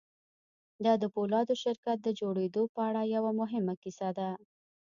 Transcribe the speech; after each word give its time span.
دا 0.85 0.93
د 1.01 1.03
پولادو 1.13 1.53
شرکت 1.63 1.97
د 2.03 2.07
جوړېدو 2.19 2.63
په 2.73 2.79
اړه 2.89 3.01
یوه 3.15 3.31
مهمه 3.41 3.73
کیسه 3.83 4.09
ده 4.17 4.29